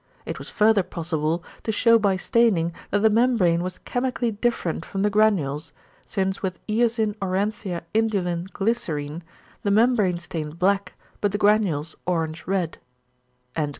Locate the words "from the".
4.83-5.11